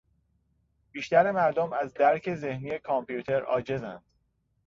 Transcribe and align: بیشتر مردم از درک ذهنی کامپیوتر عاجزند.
بیشتر 0.91 1.31
مردم 1.31 1.73
از 1.73 1.93
درک 1.93 2.35
ذهنی 2.35 2.79
کامپیوتر 2.79 3.41
عاجزند. 3.41 4.03